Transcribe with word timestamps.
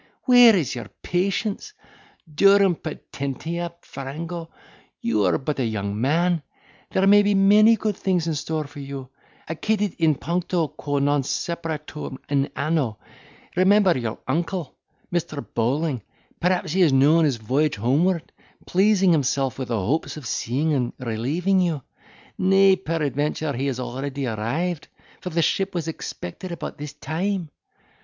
—where 0.25 0.55
is 0.55 0.73
your 0.73 0.87
patience?—Durum 1.03 2.73
patientia 2.81 3.71
frango—you 3.83 5.23
are 5.23 5.37
but 5.37 5.59
a 5.59 5.63
young 5.67 6.01
man—there 6.01 7.05
may 7.05 7.21
be 7.21 7.35
many 7.35 7.75
good 7.75 7.95
things 7.95 8.25
in 8.25 8.33
store 8.33 8.63
for 8.63 8.79
you—accidit 8.79 9.93
in 9.99 10.15
puncto 10.15 10.69
quo 10.75 10.97
non 10.97 11.21
speratur 11.21 12.15
in 12.29 12.49
anno—remember 12.55 13.95
your 13.95 14.17
uncle, 14.27 14.73
Mr. 15.13 15.45
Bowling; 15.53 16.01
perhaps 16.39 16.71
he 16.71 16.81
is 16.81 16.91
now 16.91 17.17
on 17.17 17.25
his 17.25 17.37
voyage 17.37 17.75
homeward, 17.75 18.31
pleasing 18.65 19.11
himself 19.11 19.59
with 19.59 19.67
the 19.67 19.77
hopes 19.77 20.17
of 20.17 20.25
seeing 20.25 20.73
and 20.73 20.93
relieving 20.97 21.59
you; 21.61 21.83
nay, 22.39 22.75
peradventure, 22.75 23.53
he 23.53 23.67
has 23.67 23.79
already 23.79 24.25
arrived, 24.25 24.87
for 25.21 25.29
the 25.29 25.43
ship 25.43 25.75
was 25.75 25.87
expected 25.87 26.51
about 26.51 26.79
this 26.79 26.93
time." 26.93 27.51